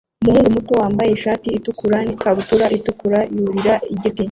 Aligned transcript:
Umuhungu 0.21 0.49
muto 0.55 0.73
wambaye 0.81 1.11
ishati 1.13 1.47
itukura 1.57 1.97
n'ikabutura 2.05 2.65
itukura 2.77 3.19
yurira 3.35 3.73
igiti 3.93 4.19